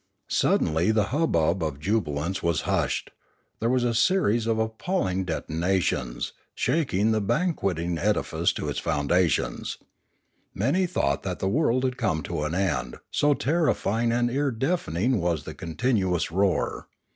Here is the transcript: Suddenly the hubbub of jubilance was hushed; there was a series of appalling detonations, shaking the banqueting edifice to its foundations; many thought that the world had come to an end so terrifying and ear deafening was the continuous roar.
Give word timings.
Suddenly 0.31 0.89
the 0.89 1.03
hubbub 1.13 1.61
of 1.61 1.79
jubilance 1.79 2.41
was 2.41 2.61
hushed; 2.61 3.11
there 3.59 3.69
was 3.69 3.83
a 3.83 3.93
series 3.93 4.47
of 4.47 4.57
appalling 4.57 5.25
detonations, 5.25 6.33
shaking 6.55 7.11
the 7.11 7.21
banqueting 7.21 7.99
edifice 7.99 8.51
to 8.53 8.67
its 8.67 8.79
foundations; 8.79 9.77
many 10.55 10.87
thought 10.87 11.21
that 11.21 11.37
the 11.37 11.47
world 11.47 11.83
had 11.83 11.97
come 11.97 12.23
to 12.23 12.41
an 12.45 12.55
end 12.55 12.97
so 13.11 13.35
terrifying 13.35 14.11
and 14.11 14.31
ear 14.31 14.49
deafening 14.49 15.19
was 15.19 15.43
the 15.43 15.53
continuous 15.53 16.31
roar. 16.31 16.87